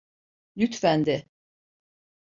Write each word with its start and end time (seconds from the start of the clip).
Lütfen 0.57 1.05
de. 1.05 1.25